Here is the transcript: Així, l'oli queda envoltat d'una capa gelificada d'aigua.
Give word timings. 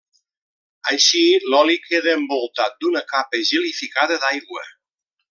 Així, 0.91 1.21
l'oli 1.53 1.77
queda 1.83 2.15
envoltat 2.21 2.79
d'una 2.85 3.07
capa 3.15 3.43
gelificada 3.51 4.19
d'aigua. 4.25 4.65